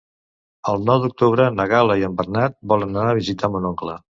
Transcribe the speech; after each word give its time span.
El 0.73 0.81
nou 0.89 1.03
d'octubre 1.03 1.45
na 1.59 1.67
Gal·la 1.73 1.99
i 2.01 2.07
en 2.09 2.17
Bernat 2.23 2.59
volen 2.73 2.93
anar 2.99 3.07
a 3.13 3.17
visitar 3.23 3.55
mon 3.57 3.73
oncle. 3.75 4.01